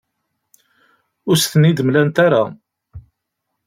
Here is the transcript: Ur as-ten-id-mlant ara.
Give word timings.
Ur 1.29 1.35
as-ten-id-mlant 1.37 2.17
ara. 2.25 2.43